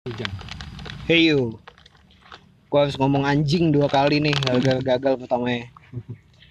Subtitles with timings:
[0.00, 0.32] Hujan.
[1.04, 1.60] Hey you
[2.72, 5.68] Gue harus ngomong anjing dua kali nih Gagal gagal pertamanya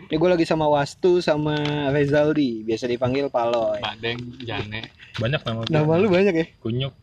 [0.05, 1.57] Ini gue lagi sama Wastu sama
[1.89, 4.93] Rezaldi Biasa dipanggil Paloy Badeng, Jane.
[5.17, 6.45] banyak nama gue Nama lu banyak ya?
[6.61, 6.93] kunyuk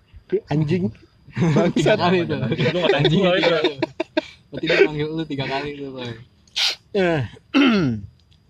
[0.47, 0.87] Anjing
[1.35, 2.39] Tiga Bangsat kali tuh.
[2.39, 3.55] lu Anjing itu.
[4.47, 5.99] Berarti dia panggil lu tiga kali tuh.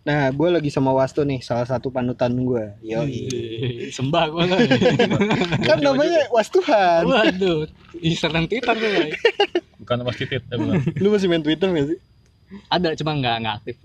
[0.07, 4.63] Nah, gue lagi sama Wastu nih Salah satu panutan gue Ih, Sembah gua lah.
[5.67, 7.67] Kan namanya Wastuhan Waduh,
[7.99, 9.11] ih serem Twitter tuh,
[9.83, 10.55] bukan mas titit ya
[11.03, 11.99] Lu masih main Twitter gak sih?
[12.71, 13.77] Ada cuma nggak nggak aktif.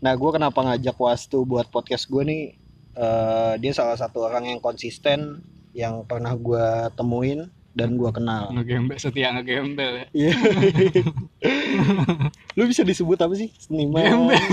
[0.00, 2.42] Nah gue kenapa ngajak Wastu buat podcast gue nih
[2.96, 5.44] eh, Dia salah satu orang yang konsisten
[5.76, 6.64] Yang pernah gue
[6.96, 10.06] temuin Dan gue kenal Ngegembel setia ngegembel ya.
[10.10, 10.34] Iya.
[12.58, 13.48] Lu bisa disebut apa sih?
[13.56, 14.02] Seniman.
[14.02, 14.38] Gembel.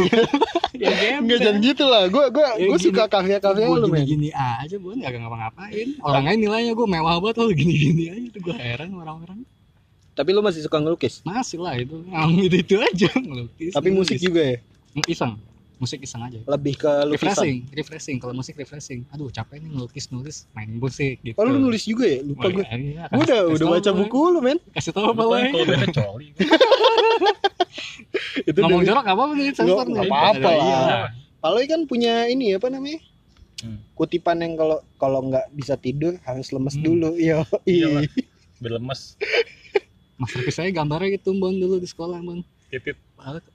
[0.78, 1.26] Ya gembel.
[1.26, 2.06] Enggak jangan gitu lah.
[2.06, 2.86] Gua gua Ya, gua gini.
[2.86, 4.06] suka karya-karya Gua lu, men.
[4.06, 5.88] gini-gini aja, Bon, gak ngapa-ngapain.
[6.06, 9.42] Orangnya nilainya gue mewah banget lo gini-gini aja tuh gue heran orang-orang.
[10.14, 11.26] Tapi lu masih suka ngelukis.
[11.26, 13.74] Masih lah itu, ngomong itu itu aja ngelukis.
[13.74, 14.26] Tapi musik ngelukis.
[14.30, 14.58] juga ya.
[15.10, 15.34] iseng,
[15.78, 16.40] musik iseng aja.
[16.42, 17.38] Lebih ke lukisan.
[17.38, 18.18] Refreshing, refreshing.
[18.18, 19.06] Kalau musik refreshing.
[19.10, 21.36] Aduh capek nih ngelukis nulis main musik gitu.
[21.36, 22.20] Oh, lu nulis juga ya?
[22.20, 22.64] Lupa Wah, gua.
[22.72, 24.58] iya, Gua udah kasih udah baca buku lu, men.
[24.72, 25.40] Kasih tau apa lah.
[25.48, 26.28] kalau dia kecuali
[28.44, 30.10] Itu Ngomong dari- jorok apa apa nih sensor Nggak nih.
[30.10, 30.78] apa-apa Iya.
[30.80, 31.08] lah.
[31.38, 33.00] Paloy kan punya ini apa namanya?
[33.58, 33.78] Hmm.
[33.94, 36.84] Kutipan yang kalau kalau nggak bisa tidur harus lemes Hmm.
[36.84, 37.10] dulu.
[37.16, 37.44] Yo.
[37.64, 38.04] Iya lah.
[38.58, 39.14] biar lemes
[40.16, 42.42] Masterpiece saya gambarnya gitu Bon dulu di sekolah Bon.
[42.68, 42.98] Titit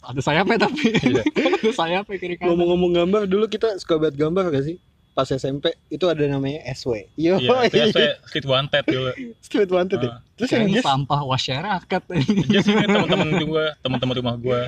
[0.03, 0.93] Ada sayapnya tapi.
[0.93, 1.23] Iya.
[1.63, 2.53] ada sayapnya kiri kanan.
[2.53, 4.77] Ngomong-ngomong gambar dulu kita suka banget gambar gak sih?
[5.13, 7.05] Pas SMP itu ada namanya SW.
[7.21, 7.37] Yo.
[7.37, 9.13] iya itu saya street wanted dulu
[9.45, 10.09] Street wanted ya.
[10.09, 10.19] Ah.
[10.41, 12.03] Terus yang guys sampah masyarakat.
[12.49, 14.61] iya sih ini teman-teman juga teman-teman rumah gue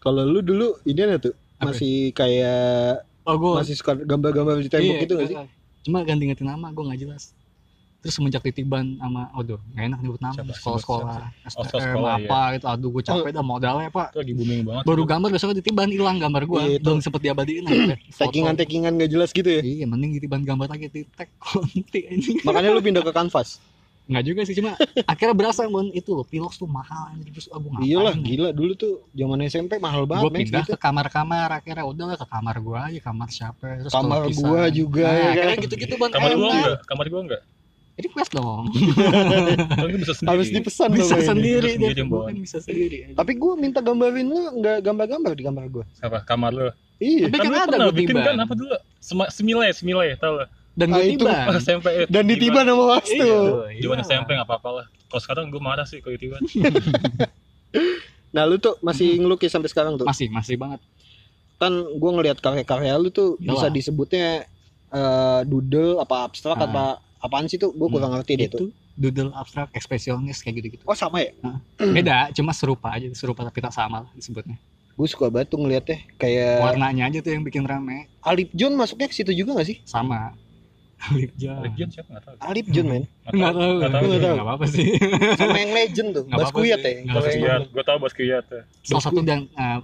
[0.00, 1.72] Kalau lu dulu ini ada tuh Apa?
[1.72, 5.36] masih kayak Oh gue masih suka gambar-gambar di tembok gitu gak sih?
[5.84, 7.35] Cuma ganti-ganti nama gue nggak jelas.
[8.06, 10.54] Terus semenjak titiban sama, aduh nggak enak nyebut nama Siapa?
[10.54, 12.66] sekolah-sekolah, Oh, STM sekolah, apa gitu.
[12.68, 14.08] Aduh gue capek dah modalnya pak.
[14.08, 16.84] itu lagi booming banget Baru gambar besok ditiban hilang gambar gue, Iya, itu.
[16.86, 17.98] belum sempet diabadiin aja.
[18.16, 19.58] Takingan-takingan gak jelas gitu ya?
[19.60, 22.38] Iya, mending ditiban gambar lagi di tag konti ini.
[22.40, 23.58] Makanya lu pindah ke kanvas.
[24.06, 27.66] Enggak juga sih, cuma akhirnya berasa mon itu loh, pilox tuh mahal anjir terus aku
[27.66, 27.90] ngapain.
[27.90, 30.70] Iyalah, gila dulu tuh zaman SMP mahal Gue banget men pindah gitu.
[30.70, 35.02] ke kamar-kamar akhirnya udah lah ke kamar gue aja, kamar siapa terus Kamar gua juga,
[35.02, 35.34] Nah, ya kan?
[35.34, 37.42] akhirnya gitu-gitu ban kamar gue enggak kamar gue enggak
[37.96, 38.68] Request dong.
[39.96, 42.96] bisa sendiri Harus dipesan bisa sendiri Bisa sendiri, tuh kan bisa sendiri.
[43.10, 45.84] Tapi gue minta gambarin lu nggak gambar-gambar di kamar gue.
[45.98, 47.26] apa kamar lu Iya.
[47.26, 48.76] Tapi kan lu ada gue bikin kan apa dulu
[49.28, 51.24] semilai semilai tau lah dan Ah, gue itu.
[51.24, 53.16] tiban pas SMP eh, Dan ditiban sama Wastu.
[53.16, 54.04] Iya, Zaman iya.
[54.04, 54.86] SMP nggak apa-apa lah.
[55.06, 56.36] Kalau sekarang gue marah sih kalau tiba
[58.28, 60.04] Nah lu tuh masih ngelukis sampai sekarang tuh.
[60.04, 60.80] masih masih banget
[61.56, 63.48] Kan gue ngelihat karya-karya lu tuh Iyalah.
[63.48, 64.44] bisa disebutnya
[64.90, 66.66] eh, doodle apa abstrak Ah.
[66.66, 66.84] apa
[67.26, 67.70] apaan sih tuh?
[67.70, 68.58] Gue kurang ngerti deh tuh.
[68.58, 71.30] itu doodle abstrak ekspresionis kayak gitu-gitu Oh sama ya?
[71.76, 74.56] beda cuma serupa aja serupa tapi tak sama lah disebutnya
[74.92, 79.04] Gue suka banget tuh ngeliatnya kayak warnanya aja tuh yang bikin rame Alip John masuknya
[79.04, 79.78] ke situ juga gak sih?
[79.82, 80.32] sama
[81.12, 82.36] lip jar Legion siapa nggak tahu.
[82.40, 84.04] Alip John men nggak tahu Nggak tahu.
[84.06, 84.32] Nggak tahu.
[84.32, 84.86] nggak apa-apa sih
[85.38, 88.44] sama yang legend tuh Bas apa-apa Kuyat ya yang- Basquiat, gue tahu Basquiat.
[88.48, 88.60] ya.
[88.82, 89.78] salah satu dan eh,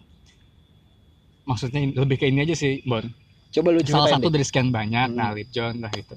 [1.45, 3.05] maksudnya lebih ke ini aja sih Bon
[3.53, 4.33] coba lu salah satu deh.
[4.33, 5.19] dari sekian banyak Hmm.
[5.19, 6.17] nah Lip John lah itu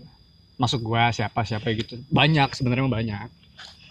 [0.55, 3.27] masuk gua siapa siapa gitu banyak sebenarnya banyak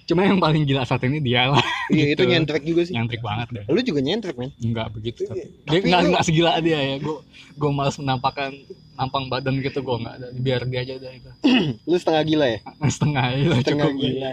[0.05, 2.29] cuma yang paling gila saat ini dia lah iya itu gitu.
[2.29, 5.25] nyentrik juga sih yang trik banget deh lu juga nyentrik men Enggak begitu.
[5.25, 6.97] Iya, Dia tapi enggak lu- enggak segila dia ya.
[6.99, 7.17] Gue
[7.55, 8.53] gue malas menampakkan
[8.95, 10.27] nampang badan gitu gue enggak ada.
[10.35, 11.31] Biar dia aja dah itu.
[11.89, 12.59] lu setengah gila ya
[12.95, 13.97] Setengah aja lah setengah cukup.
[13.99, 14.31] gila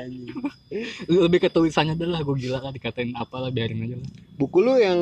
[1.23, 4.09] Lebih ke tulisannya lah gue gila lah dikatain apalah biarin aja lah.
[4.35, 4.99] buku lu yang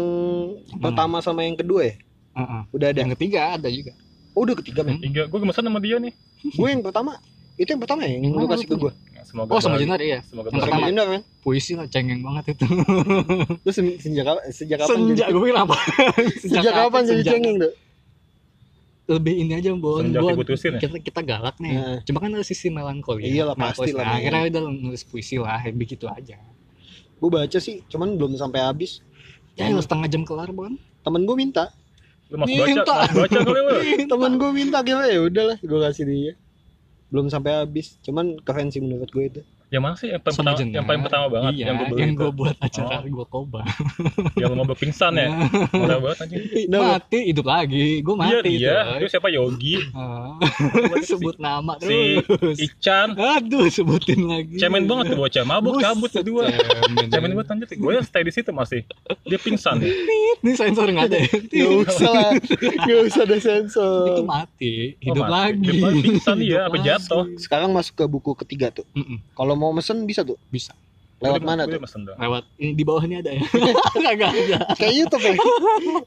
[0.76, 1.96] pertama sama yang kedua ya
[2.36, 2.62] Heeh.
[2.70, 3.94] udah ada Yang ketiga ada juga.
[4.40, 5.04] Oh udah ketiga men Hmm.
[5.04, 6.14] Hingga gue gemesan sama dia nih.
[6.46, 7.20] gue yang pertama
[7.56, 9.76] itu yang pertama ya yang lu kasih ke gue Ya, Semoga Oh sama.
[9.76, 10.24] Jenar iya.
[10.24, 10.86] Semoga Yang pertama.
[10.88, 12.64] Bener men Puisi lah cengeng banget itu.
[13.66, 15.76] lu se- sejak kapan sejak kapan Sejak gue bilang apa?
[16.48, 17.74] sejak kapan jadi Sejak- cengeng tuh
[19.10, 20.06] Lebih ini aja Bon.
[20.06, 20.80] Gua- diputusin ya?
[20.80, 21.74] kita kita galak nih.
[21.74, 21.98] Heeh.
[22.06, 23.26] Cuma kan ada sisi melankoli.
[23.26, 26.38] Iyalah, pasti lah, Nah, akhirnya udah nulis puisi lah, begitu aja.
[27.20, 29.04] gue baca sih cuman belum sampai habis
[29.54, 30.72] Ya, lu setengah jam kelar, Bon.
[31.02, 31.68] temen gue minta
[32.30, 32.94] Lu masuk baca, Minta.
[32.94, 33.78] masuk baca kali lu.
[34.14, 36.34] temen gue minta gimana ya udahlah gue kasih dia
[37.10, 40.58] belum sampai habis cuman keren sih menurut gue itu Yang mana sih yang paling pertama,
[40.68, 42.20] yang paling pertama banget iya, yang gue beli yang itu.
[42.20, 43.02] gue buat acara Oh.
[43.08, 43.62] gue koba
[44.34, 45.30] Yang mau pingsan ya.
[45.78, 46.42] Marah banget anjing.
[46.68, 50.34] Mati hidup lagi gue Iya mati dia, itu itu siapa Yogi, Ah.
[51.00, 56.50] sebut nama si terus Ican, aduh sebutin lagi cemen banget tuh bocah, mabuk cabut berdua.
[56.50, 57.06] cemen.
[57.10, 58.82] Cemen banget anjir, gue yang stay di situ masih.
[59.24, 59.78] Dia pingsan.
[59.80, 61.30] ini sensor nggak ada ya?
[61.30, 62.32] Gak usah lah
[62.80, 65.36] Gak usah ada itu sensor mati hidup Oh, mati.
[65.52, 67.24] lagi Hidup lagi, pingsan dia, Hidup apa jatuh.
[67.36, 68.88] Sekarang masuk ke buku ketiga tuh.
[69.32, 70.40] Kalau mau mesen bisa tuh.
[70.48, 70.72] bisa
[71.20, 71.68] Lewat Gua mana tuh?
[71.68, 72.16] gua udah mesen dong.
[72.16, 73.44] lewat ini di bawah ini ada ya
[74.08, 75.34] kagak ada Kayak YouTube ya.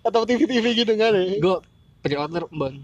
[0.03, 1.21] Atau TV-TV gitu nggak ada.
[1.21, 1.37] ya?
[1.37, 1.57] gue
[2.01, 2.75] pre-order bon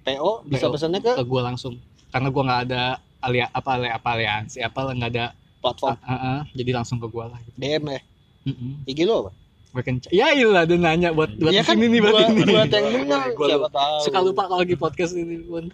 [0.00, 0.72] PO bisa PO.
[0.76, 1.74] pesannya ke ke gue langsung
[2.10, 2.82] karena gue nggak ada
[3.20, 5.26] alia apa alia apa aliansi apa nggak ada
[5.60, 7.56] platform ah, ah, ah, jadi langsung ke gue lah gitu.
[7.56, 8.00] DM ya.
[8.40, 8.72] Mm-mm.
[8.84, 9.32] IG lo apa?
[9.80, 12.86] Kan ya iyalah dia nanya buat buat Iya kan ini nih buat ini buat yang
[12.90, 13.96] dengar Gua siapa tahu.
[14.02, 15.68] suka lupa kalau lagi podcast ini pun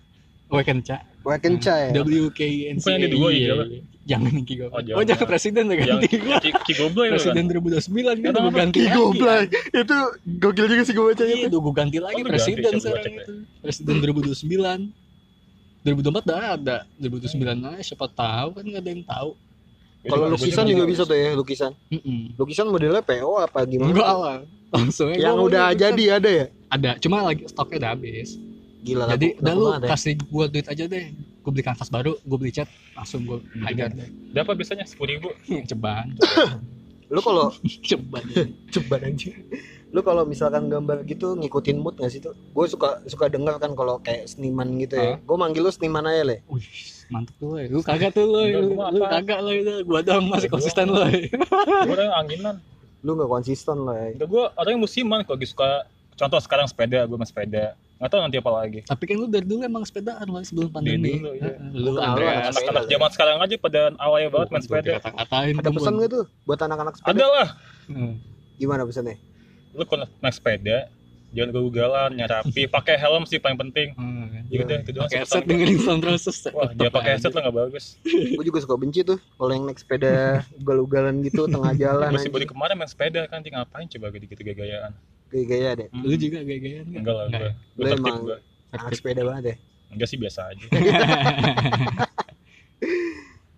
[0.46, 1.90] Wekenca Wekenca ya.
[1.96, 2.40] W K
[2.70, 3.64] N Bukan yang di dua, iya, apa?
[4.06, 4.70] jangan Ki Goblay.
[4.70, 5.06] Oh, oh jangan.
[5.10, 7.34] jangan presiden udah Yang ganti gue Ki- Ki Goblay itu kan.
[7.34, 9.42] presiden 2029 kan udah ganti Ki lagi Goblay.
[9.74, 9.96] Itu
[10.38, 11.50] gokil juga sih gue bacanya Iya, tuh.
[11.50, 13.32] udah gue ganti lagi Oh, presiden ganti, sekarang itu.
[13.58, 14.94] Presiden 2029.
[15.82, 16.76] 2024 udah ada.
[16.96, 19.30] 2029 aja siapa tahu kan nggak ada yang tahu.
[20.00, 21.72] Gua Kalau lukisan gua juga bisa tuh ya, lukisan.
[22.34, 23.90] Lukisan modelnya PO apa gimana?
[23.90, 24.38] Enggak lah.
[24.68, 26.46] Langsung Yang gua udah jadi ada ya?
[26.68, 28.38] Ada, cuma lagi stoknya udah habis.
[28.86, 29.88] Gila Jadi laku lu ya.
[29.90, 31.10] kasih gua duit aja deh.
[31.42, 34.06] Gua beli kanvas baru, gua beli cat, langsung gua hajar deh.
[34.30, 34.86] Berapa biasanya?
[34.86, 35.28] Sepuluh ribu.
[35.66, 36.14] Ceban.
[37.14, 37.50] Lu kalau
[37.86, 38.22] Ceban.
[38.74, 39.34] coba anjir.
[39.94, 42.34] Lu kalau misalkan gambar gitu ngikutin mood gak sih tuh?
[42.50, 45.14] Gue suka suka denger kan kalau kayak seniman gitu ya.
[45.22, 46.42] Gue manggil lu seniman aja le.
[46.50, 46.66] Wih,
[47.08, 47.54] mantep lu.
[47.56, 47.70] eh.
[47.70, 48.42] Lu kagak tuh lu.
[48.74, 48.74] Lu,
[49.06, 49.74] kagak lu itu.
[49.86, 51.30] Gua doang masih konsisten eh.
[51.30, 52.56] Gue orang anginan.
[53.06, 54.26] Lu gak konsisten lah ya.
[54.26, 55.86] Gue orang yang musiman kalau suka
[56.18, 57.78] contoh sekarang sepeda, gue main sepeda.
[57.96, 58.80] Tahu nanti apa lagi.
[58.84, 61.16] Tapi kan lu dari dulu emang sepedaan lah sebelum pandemi.
[61.16, 61.56] dulu, iya.
[61.56, 64.90] Heeh, Lu Anak-anak zaman sekarang aja pada awalnya banget main sepeda.
[65.00, 67.12] Kata-katain Ada pesan gak tuh buat anak-anak sepeda?
[67.16, 67.48] Ada lah.
[68.60, 69.16] Gimana pesannya?
[69.72, 70.88] Lu kalau naik sepeda,
[71.32, 73.96] jangan gagal-galan, nyarapi, pakai helm sih paling penting.
[74.52, 76.36] Ya udah, itu doang Pakai headset dengerin sound Roses.
[76.52, 77.84] Wah, jangan pakai headset lah nggak bagus.
[78.06, 80.12] Gue juga suka benci tuh kalau yang naik sepeda
[80.60, 82.32] ugal-ugalan gitu tengah jalan Gue sih anjing.
[82.32, 84.92] baru kemarin main sepeda kan, Ting, ngapain coba gitu-gitu gaya-gayaan.
[85.36, 85.88] Gaya-gaya deh.
[85.92, 87.00] Lu juga gaya-gayaan kan?
[87.04, 87.36] Enggak lah, gue.
[87.36, 87.52] ya?
[87.52, 88.38] Gue Lu emang- gue.
[88.72, 89.56] Anak sepeda banget ya.
[89.92, 90.64] Enggak sih biasa aja.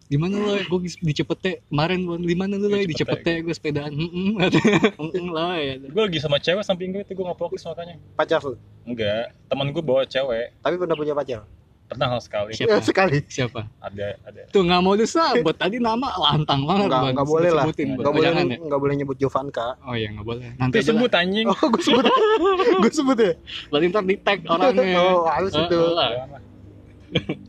[0.09, 0.57] Gimana lo?
[0.67, 3.45] Gue di Cepete kemarin di mana lu lo Di di Cepete.
[3.45, 3.93] Gue sepedaan.
[3.93, 4.49] Heeh.
[5.05, 5.75] Heeh lah ya.
[5.79, 8.01] gue lagi sama cewek samping gue itu gue nggak fokus makanya.
[8.17, 8.57] Pacar lu.
[8.83, 10.57] Enggak, teman gue bawa cewek.
[10.59, 11.45] Tapi pernah punya pacar.
[11.89, 12.53] Pernah hal sekali.
[12.53, 12.85] Siapa?
[12.85, 13.19] Sekali.
[13.25, 13.65] Siapa?
[13.81, 14.41] Ada, ada.
[14.49, 17.11] Tuh nggak mau disebut tadi nama lantang banget Enggak, Bon.
[17.11, 17.65] enggak boleh lah.
[17.65, 17.95] Sebutin, Bon.
[17.97, 18.43] Enggak Oh, boleh ya?
[18.61, 19.69] enggak boleh nyebut Jovanka.
[19.81, 20.47] Oh iya nggak boleh.
[20.55, 21.47] Nanti sebut anjing.
[21.47, 22.05] Oh, gue sebut.
[22.85, 23.33] gue sebut ya.
[23.67, 24.85] Berarti ntar di tag orangnya.
[25.01, 25.81] Oh, harus Eh, itu.
[25.91, 26.11] lah.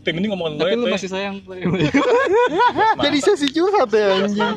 [0.01, 1.35] Tim ini ngomongin lo Tapi ya, lu masih sayang.
[2.97, 4.55] Jadi sesi curhat ya anjing.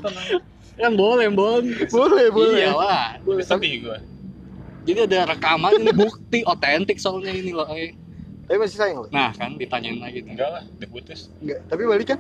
[0.73, 1.63] Yang boleh, Bon.
[1.91, 2.55] Boleh, boleh.
[2.61, 3.07] Iya lah.
[3.21, 3.99] Gue sedih gue.
[4.83, 7.67] Jadi ada rekaman ini bukti otentik soalnya ini loh.
[7.69, 7.95] eh.
[8.43, 9.09] Tapi masih sayang lu.
[9.09, 10.33] Nah kan ditanyain lagi tuh.
[10.35, 11.31] Enggak lah, udah putus.
[11.39, 12.19] Enggak, tapi balik kan?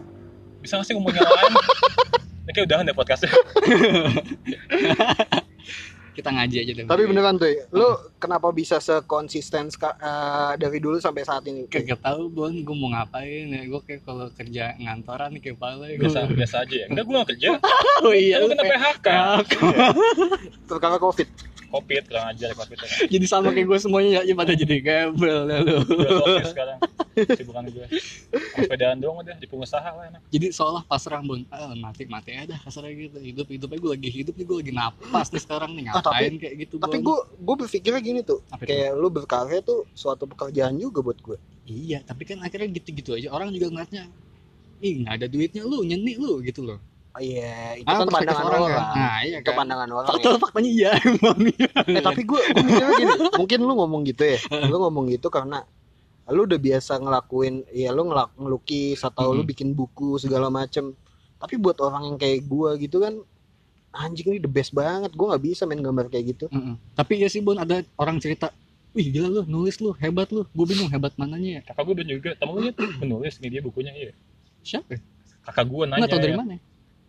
[0.59, 1.53] Bisa nggak sih ngomongin yang lain?
[2.43, 3.31] Ini kayak udahan deh podcastnya.
[6.13, 6.85] Kita ngaji aja deh.
[6.85, 7.89] Tapi beneran tuh, lu
[8.21, 11.65] kenapa bisa sekonsisten eh, dari dulu sampai saat ini?
[11.65, 13.63] Kagak tahu Bon, gue mau ngapain ya.
[13.65, 15.97] Gue kayak kalau kerja ngantoran nih kayak pala ya.
[15.97, 16.87] Biasa, biasa aja ya.
[16.93, 17.49] Enggak, gue nggak kerja.
[18.03, 19.07] Oh iya, Lu kena kayak- PHK.
[19.09, 19.89] Iya.
[20.67, 21.29] Terkala covid.
[21.73, 22.77] Covid, kurang ajar Covid.
[23.09, 25.77] jadi sama kayak gue semuanya ya, pada jadi gabel ya lu.
[25.81, 26.79] Sosial sekarang.
[27.13, 27.87] Sibukan gue.
[28.55, 30.21] Sepedaan doang udah, di pengusaha lah enak.
[30.29, 33.17] Jadi seolah pasrah Bon, ah, mati mati aja dah kasarnya gitu.
[33.17, 36.29] Hidup hidup aja gue lagi hidup nih gue lagi napas nih sekarang nih Ah, tapi-
[36.29, 36.75] ngapain kayak gitu.
[36.77, 38.69] Tapi gue gue berpikirnya gini tuh, Apa itu?
[38.69, 41.39] kayak lu berkarya tuh suatu pekerjaan juga buat gue.
[41.65, 43.31] Iya, tapi kan akhirnya gitu-gitu aja.
[43.31, 44.11] Orang juga ngeliatnya,
[44.83, 46.83] ih nggak ada duitnya lu, nyeni lu gitu loh.
[47.12, 48.73] Oh, Iya, itu Ah, kan pandangan orang orang.
[48.88, 48.97] kan.
[48.97, 49.57] Nah, iya Itu kan.
[49.59, 50.09] pandangan orang.
[50.09, 50.38] Fakta ya.
[50.38, 51.38] faktanya iya emang.
[51.87, 54.38] Eh, tapi gue gue mikirnya gini, mungkin lu ngomong gitu ya.
[54.64, 55.61] Lu ngomong gitu karena
[56.25, 59.50] lu udah biasa ngelakuin ya lu ngelak ngelukis atau lu Mhm.
[59.50, 60.95] bikin buku segala macem
[61.35, 63.19] tapi buat orang yang kayak gua gitu kan
[63.92, 66.78] anjing ini the best banget gua nggak bisa main gambar kayak gitu Mm-mm.
[66.92, 68.54] Tapi ya sih Bon ada orang cerita,
[68.92, 70.47] wih gila lu nulis lu hebat lu.
[70.49, 71.62] Gue bingung hebat mananya ya.
[71.64, 74.12] Kakak gue udah juga, temen lu tuh menulis nih dia bukunya iya.
[74.61, 74.95] Siapa?
[75.42, 75.99] Kakak gue nanya.
[75.99, 76.38] Nggak tahu dari ya.
[76.38, 76.54] mana?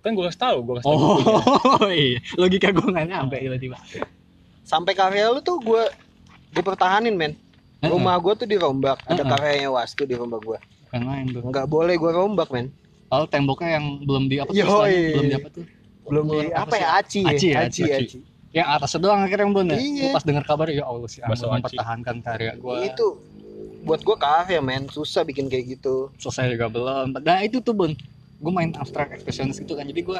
[0.03, 0.97] Kan gue kasih tahu, gue kasih tahu.
[0.99, 1.35] bukunya.
[1.79, 3.77] Oh iya, logika gue nggak nyampe tiba-tiba.
[4.63, 5.91] sampai karya lu tuh gua
[6.49, 7.35] gue pertahanin men
[7.81, 10.55] rumah gua tuh dirombak ada karyanya wastu di rumah gua
[10.85, 11.41] Bukan main tuh.
[11.41, 12.71] nggak boleh gua rombak men
[13.07, 14.57] Oh temboknya yang belum di apa tuh?
[14.57, 15.63] Belum di apa tuh?
[16.03, 17.93] belum di Apa ya aci ya Aci ya, aci aci.
[17.93, 18.17] aci
[18.51, 19.75] Yang atasnya doang akhirnya Bon ya.
[19.75, 20.09] Iya.
[20.11, 21.43] Pas dengar kabar ya Allah sih, aci.
[21.43, 22.75] mempertahankan karya gue.
[22.85, 23.07] itu
[23.83, 27.91] buat gua karya men susah bikin kayak gitu selesai juga belum nah itu tuh bun
[28.43, 30.19] gue main abstrak ekspresionis gitu kan jadi gue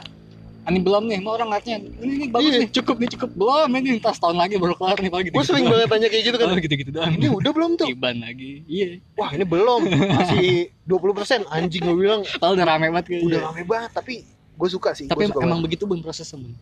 [0.63, 2.59] ini belum nih mau orang ngeliatnya ini, ini bagus Iya.
[2.63, 5.27] nih cukup nih cukup belum ini tas tahun lagi baru kelar nih pagi.
[5.27, 6.47] Gua sering banget tanya kayak gitu kan.
[6.47, 7.11] Oh, gitu gitu doang.
[7.19, 7.87] Ini udah belum tuh?
[7.91, 8.63] Iban lagi.
[8.63, 9.03] Iya.
[9.19, 9.91] Wah ini belum.
[9.91, 12.21] Masih 20% anjing gua bilang.
[12.23, 13.27] Kalau udah rame banget kayaknya.
[13.27, 14.13] Udah rame banget tapi
[14.53, 15.65] gue suka sih tapi suka emang banget.
[15.67, 16.55] begitu bun prosesnya bun.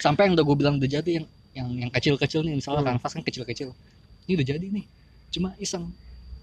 [0.00, 2.96] Sampai yang udah gue bilang udah jadi yang yang yang kecil kecil nih misalnya Hmm.
[2.96, 3.68] kanvas kan kecil kecil
[4.24, 4.84] ini udah jadi nih
[5.28, 5.92] cuma iseng.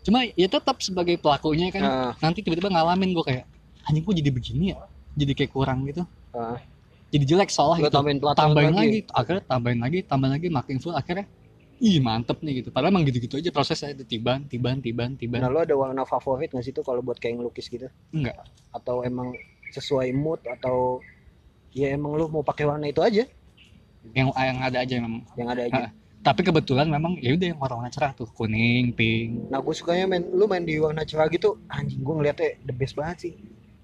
[0.06, 3.46] Cuma ya tetap sebagai pelakunya kan Nah, nanti tiba-tiba ngalamin gue kayak
[3.88, 4.80] anjing kok jadi begini ya
[5.18, 6.04] jadi kayak kurang gitu
[6.36, 6.58] nah.
[7.12, 8.80] jadi jelek Lu gitu tambahin tambahin lagi.
[8.80, 11.26] lagi akhirnya tambahin lagi tambahin lagi makin full akhirnya
[11.82, 15.50] ih mantep nih gitu padahal emang gitu-gitu aja prosesnya itu tiban tiban tiban tiban Nah,
[15.50, 17.90] lu ada warna favorit nggak sih tuh kalau buat kayak ngelukis gitu?
[18.14, 18.38] enggak
[18.70, 19.34] Atau emang
[19.74, 21.02] sesuai mood atau
[21.74, 23.26] ya emang lu mau pakai warna itu aja
[24.14, 25.84] yang yang ada aja memang yang ada aja.
[26.22, 30.24] tapi kebetulan memang ya udah yang warna-warna cerah tuh kuning pink Nah, gue sukanya main
[30.32, 33.34] lu main di warna cerah gitu, anjing gue ngeliatnya the best banget sih.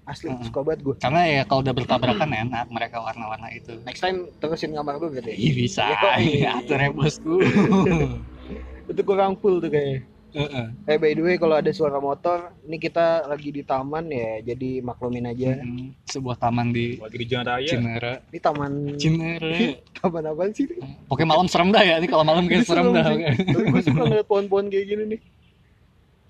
[0.08, 0.40] Asli, Heeh.
[0.42, 0.94] suka banget gue.
[0.96, 5.32] karena ya kalau udah bertabrakan enak mereka warna-warna itu Next time terusin gambar gue berarti.
[5.32, 5.84] Ih bisa,
[6.16, 6.42] Yoi.
[6.42, 7.34] atur ya bosku.
[8.90, 10.00] Itu kurang full tuh kayaknya.
[10.28, 10.66] Heeh.
[10.86, 14.80] Eh by the way kalau ada suara motor, ini kita lagi di taman ya, jadi
[14.80, 15.56] maklumin aja.
[15.58, 18.12] Mm, Sebuah taman di lagi di jalan raya Cinere.
[18.28, 19.84] Ini taman Cinere.
[19.94, 20.68] taman apa sih?
[21.04, 23.08] Pokoknya malam serem dah ya, ini kalau malam kayak serem dah.
[23.08, 23.24] sih.
[23.46, 25.20] Tapi gue suka ngeliat pohon-pohon kayak gini nih.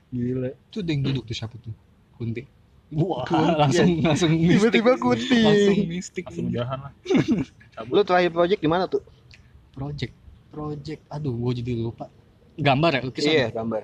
[0.08, 0.50] Gila.
[0.50, 1.74] Itu ada yang duduk tuh siapa tuh?
[2.14, 2.42] Kunti.
[2.88, 3.28] Wah,
[3.60, 4.80] langsung langsung mistik.
[4.80, 5.40] Tiba-tiba kunti.
[5.44, 6.24] Langsung mistik.
[6.24, 6.92] langsung udahan lah
[7.84, 9.04] Lu terakhir project di mana tuh?
[9.76, 10.14] Project,
[10.48, 11.00] project.
[11.12, 12.08] Aduh, gue jadi lupa.
[12.58, 13.30] Gambar ya, lukisan.
[13.30, 13.82] Iya, gambar.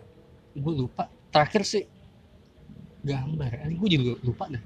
[0.57, 1.07] Gue lupa.
[1.31, 1.85] Terakhir sih
[3.05, 3.51] gambar.
[3.69, 4.63] Eh, gue jadi lupa dah.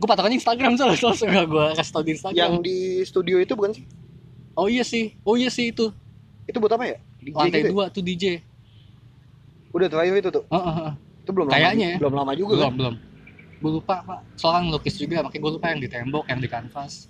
[0.00, 2.38] Gue patokannya Instagram soalnya, soalnya gue kasih tau di Instagram.
[2.38, 3.84] Yang di studio itu bukan sih?
[4.56, 5.92] Oh iya sih, oh iya sih itu.
[6.48, 6.96] Itu buat apa ya?
[7.20, 7.72] DJ Lantai gitu ya?
[7.74, 8.24] dua tuh DJ.
[9.76, 10.44] Udah terakhir itu tuh.
[10.48, 10.92] Heeh, heeh.
[11.20, 11.96] Itu belum Kayaknya lama, ya.
[12.00, 12.78] belum lama juga belum kan?
[12.80, 12.94] belum
[13.60, 16.48] gue lupa pak soalnya kan ngelukis juga makanya gue lupa yang di tembok yang di
[16.48, 17.06] kanvas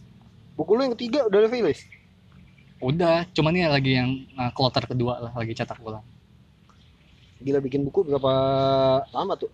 [0.59, 1.88] Buku lu yang ketiga udah rilis.
[2.85, 6.04] udah cuman ini lagi yang uh, kloter kedua lah lagi cetak ulang
[7.40, 8.33] Gila bikin buku berapa
[9.09, 9.49] lama tuh?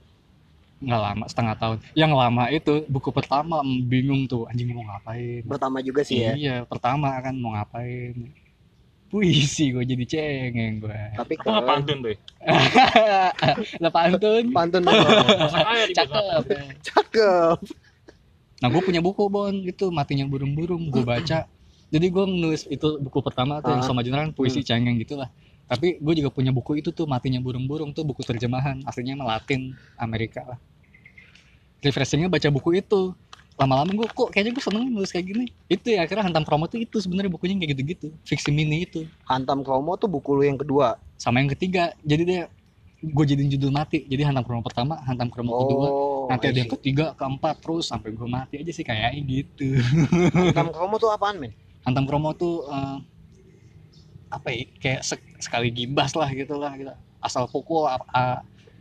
[0.76, 5.80] nggak lama setengah tahun yang lama itu buku pertama bingung tuh anjing mau ngapain Pertama
[5.80, 6.32] juga sih ya.
[6.36, 8.12] iya pertama kan mau ngapain
[9.16, 11.64] puisi gue jadi cengeng gue Tapi nggak keren.
[11.64, 12.12] pantun tuh
[13.80, 14.44] lah pantun.
[14.52, 14.82] Pantun
[15.90, 16.42] cakep.
[16.84, 17.56] Cakep.
[18.60, 21.48] nah gue punya buku bon itu matinya burung-burung gue baca.
[21.86, 23.86] Jadi gue nulis itu buku pertama tuh yang Ah.
[23.86, 25.32] sama Jeneran puisi cengeng gitu lah
[25.66, 28.84] tapi gue juga punya buku itu tuh matinya burung-burung tuh buku terjemahan.
[28.84, 30.58] Aslinya mah Latin Amerika lah.
[31.82, 33.14] Refreshingnya baca buku itu
[33.56, 35.44] lama-lama gue kok kayaknya gue seneng nulis kayak gini.
[35.64, 38.08] Itu ya akhirnya hantam promo tuh itu sebenarnya bukunya kayak gitu-gitu.
[38.28, 39.08] Fiksi mini itu.
[39.24, 41.00] Hantam Kromo tuh buku lu yang kedua.
[41.16, 41.96] sama yang ketiga.
[42.04, 42.42] Jadi dia
[43.00, 44.04] gue jadiin judul mati.
[44.04, 45.88] Jadi hantam promo pertama hantam promo kedua.
[45.88, 46.76] Oh, nanti I ada yang see.
[46.76, 49.80] ketiga keempat terus sampai gue mati aja sih kayaknya gitu.
[50.36, 51.56] Hantam Kromo tuh apaan, men?
[51.86, 52.96] hantam promo tuh eh,
[54.26, 56.90] apa ya kayak sek- sekali gibas lah gitu lah gitu.
[57.22, 57.86] asal pukul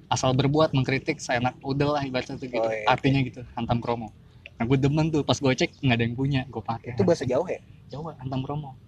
[0.09, 2.65] asal berbuat mengkritik saya enak udah lah ibaratnya tuh gitu.
[2.65, 4.09] Oh, iya, artinya gitu hantam promo
[4.55, 7.27] nah gue demen tuh pas gue cek nggak ada yang punya gue pakai Itu bahasa
[7.27, 7.59] Jawa ya?
[7.91, 8.79] Jawa hantam promo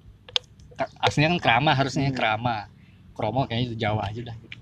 [0.78, 2.16] Ka- aslinya kan kerama harusnya Hmm.
[2.16, 2.56] kerama
[3.12, 4.58] kromo kayaknya itu Jawa aja dah gitu.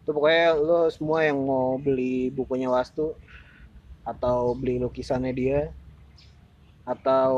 [0.00, 3.16] Itu pokoknya lu semua yang mau beli bukunya Wastu
[4.04, 5.60] atau beli lukisannya dia
[6.84, 7.32] atau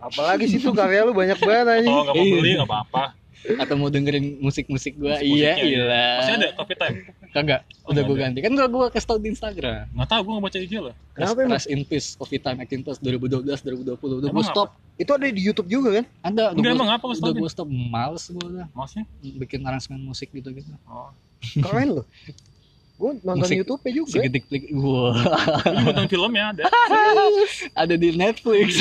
[0.00, 1.90] apalagi sih tuh karya lu banyak banget aja.
[1.90, 3.04] atau nggak mau beli nggak apa-apa
[3.44, 5.84] atau mau dengerin musik-musik gue Musik-musiknya iya ya.
[5.84, 6.96] iya masih ada coffee time?
[7.34, 7.60] Kagak.
[7.84, 8.14] Oh, udah ada.
[8.14, 8.38] ganti.
[8.40, 9.90] Kan gak gue kasih tau di Instagram.
[9.90, 10.94] Nggak tahu gue nggak baca IG lah.
[11.12, 11.54] Kenapa Rest, emang?
[11.58, 14.68] Rest in Peace Coffee Time Macintosh 2012 2020 udah gue Emang stop.
[14.96, 16.04] Itu ada di YouTube juga kan?
[16.22, 16.42] ada.
[16.54, 17.68] Udah enggak emang apa udah gue stop.
[17.68, 21.10] Males gue udah maksudnya bikin aransemen musik gitu gitu oh.
[21.60, 22.06] Keren loh.
[22.94, 24.10] Gue nonton Musik- YouTube-nya juga.
[24.16, 25.18] segedik klik wah
[25.64, 26.62] Ini nonton filmnya ada
[27.82, 28.80] ada di Netflix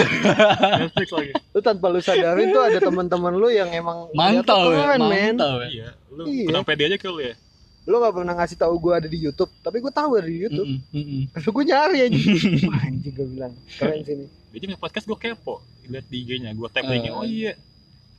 [0.78, 5.60] Netflix lagi Lu tanpa lu sadarin tuh ada teman-teman lu yang emang mantau ya mantau
[5.60, 6.46] ya iya lu Iya.
[6.48, 7.36] kurang pede aja kali ya
[7.84, 10.72] Lu gak pernah ngasih tahu gue ada di YouTube, tapi gue tahu ada di YouTube.
[10.72, 11.22] Mm-mm, mm-mm.
[11.36, 12.16] Lalu gue nyari aja.
[12.64, 14.26] Wah, anjing gue bilang keren sini.
[14.48, 16.88] dia punya podcast gue kepo lihat di IG-nya gue tap Eh.
[16.88, 17.60] lagi oh iya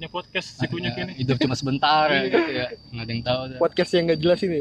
[0.05, 1.13] punya podcast si punya Ya, kini.
[1.17, 2.67] hidup cuma sebentar ya gitu ya.
[2.93, 3.59] Nggak ada yang tahu dah.
[3.59, 4.61] Podcast yang gak jelas ini.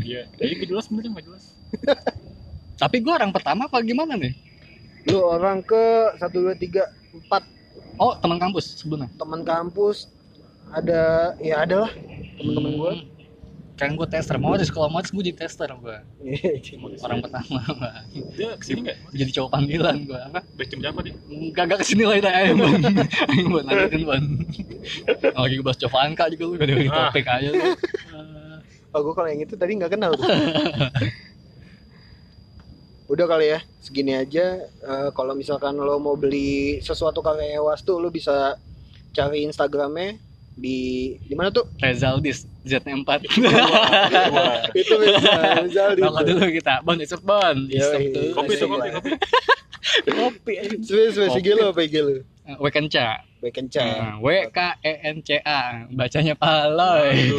[0.00, 0.22] iya.
[0.38, 1.44] Jadi nggak jelas bener nggak jelas.
[2.82, 4.30] Tapi gue orang pertama apa gimana nih?
[5.10, 5.82] Lu orang ke
[6.16, 6.86] 1 2 3
[7.26, 9.10] 4 oh teman kampus sebelumnya?
[9.18, 10.06] Teman kampus
[10.70, 11.92] ada ya ada lah
[12.38, 12.92] teman-teman gue.
[13.80, 14.36] Kan gue tester.
[14.36, 15.96] Mau di sekolah modis gue jadi tester gue
[17.06, 17.64] orang pertama
[18.36, 18.96] dia ke sini nggak?
[19.16, 21.14] Jadi cowok panggilan gue apa Baik jam berapa dia
[21.56, 22.76] Kagak ke sini lah itu ayo bang
[23.32, 24.24] Ayo buat lanjutin bang
[25.32, 27.08] Lagi ngebahas Jovanka juga lu Gak ada Ah.
[27.08, 27.64] topik aja lu.
[28.90, 30.26] Oh gue kalau yang itu tadi nggak kenal tuh.
[33.06, 34.66] Udah kali ya segini aja.
[34.66, 38.58] Eh, kalau misalkan lo mau beli sesuatu karya Wastu, lo bisa
[39.10, 40.18] cari Instagramnya
[40.58, 40.78] di
[41.24, 41.66] di mana tuh?
[41.78, 43.06] Rezaldis Z4
[44.34, 47.70] Wah, itu di Rokok dulu kita Bon isep bon
[48.34, 49.10] kopi tuh kopi kopi
[50.12, 52.12] Kopi aja Sebenarnya sebenarnya IG lo apa IG lo?
[52.58, 53.22] Wekenca.
[53.40, 53.84] Wekenca.
[53.84, 55.86] Nah, W K E N C A.
[55.94, 57.14] Bacanya paloy.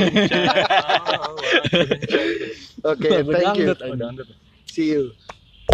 [2.91, 3.75] Oke, thank you.
[4.71, 5.11] See you.